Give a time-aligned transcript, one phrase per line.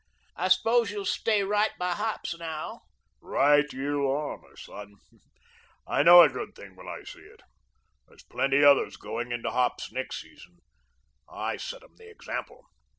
[0.35, 2.81] "I suppose you'll stay right by hops now?"
[3.21, 4.95] "Right you are, m'son.
[5.85, 7.43] I know a good thing when I see it.
[8.07, 10.57] There's plenty others going into hops next season.
[11.31, 12.65] I set 'em the example.